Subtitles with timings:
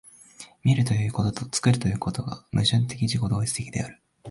[0.63, 4.01] 見るということと作るということとが矛盾的自己同一的である。